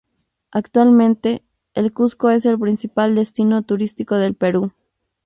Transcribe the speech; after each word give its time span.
Actualmente, 0.49 1.43
el 1.75 1.93
Cuzco 1.93 2.31
es 2.31 2.45
el 2.47 2.57
principal 2.57 3.13
destino 3.13 3.61
turístico 3.61 4.15
del 4.17 4.33
Perú. 4.33 4.73